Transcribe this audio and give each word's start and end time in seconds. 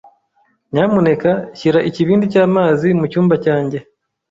Nyamuneka 0.73 1.29
shyira 1.57 1.79
ikibindi 1.89 2.25
cy'amazi 2.33 2.87
mucyumba 2.99 3.35
cyanjye. 3.45 3.77